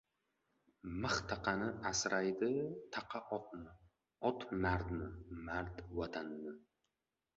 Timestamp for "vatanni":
5.97-6.53